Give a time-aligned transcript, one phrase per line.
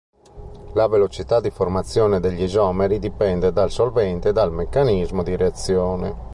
[0.73, 6.29] La velocità di formazione degli isomeri dipende dal solvente e dal meccanismo di reazione.